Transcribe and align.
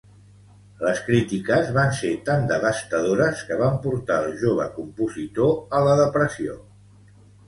Les 0.85 0.99
crítiques 1.09 1.67
van 1.75 1.91
ser 1.97 2.13
tan 2.29 2.47
devastadores 2.51 3.43
que 3.49 3.57
van 3.59 3.77
portar 3.83 4.17
el 4.23 4.33
jove 4.45 4.65
compositor 4.79 5.53
a 5.81 5.83
la 5.89 5.93
depressió. 6.01 6.57